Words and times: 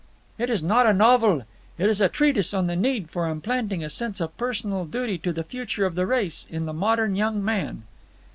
"It 0.39 0.49
is 0.49 0.63
not 0.63 0.87
a 0.87 0.93
novel. 0.93 1.43
It 1.77 1.87
is 1.87 2.01
a 2.01 2.09
treatise 2.09 2.55
on 2.55 2.65
the 2.65 2.75
need 2.75 3.11
for 3.11 3.27
implanting 3.29 3.83
a 3.83 3.89
sense 3.91 4.19
of 4.19 4.35
personal 4.35 4.85
duty 4.85 5.19
to 5.19 5.31
the 5.31 5.43
future 5.43 5.85
of 5.85 5.93
the 5.93 6.07
race 6.07 6.47
in 6.49 6.65
the 6.65 6.73
modern 6.73 7.15
young 7.15 7.45
man." 7.45 7.83